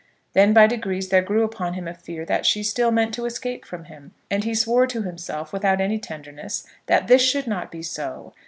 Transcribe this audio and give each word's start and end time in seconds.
Then 0.33 0.51
by 0.51 0.65
degrees 0.65 1.09
there 1.09 1.21
grew 1.21 1.43
upon 1.43 1.75
him 1.75 1.87
a 1.87 1.93
fear 1.93 2.25
that 2.25 2.43
she 2.43 2.63
still 2.63 2.89
meant 2.89 3.13
to 3.13 3.25
escape 3.27 3.63
from 3.65 3.83
him, 3.83 4.13
and 4.31 4.43
he 4.43 4.55
swore 4.55 4.87
to 4.87 5.03
himself, 5.03 5.53
without 5.53 5.79
any 5.79 5.99
tenderness, 5.99 6.65
that 6.87 7.07
this 7.07 7.21
should 7.21 7.45
not 7.45 7.69
be 7.71 7.83
so. 7.83 8.33